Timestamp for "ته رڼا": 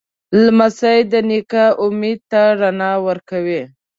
2.31-2.91